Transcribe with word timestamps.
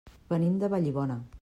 Venim 0.31 0.55
de 0.63 0.71
Vallibona. 0.75 1.23